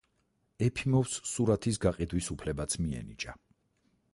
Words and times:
ეფიმოვს 0.67 1.17
სურათის 1.33 1.79
გაყიდვის 1.85 2.31
უფლებაც 2.37 2.79
მიენიჭა. 2.87 3.37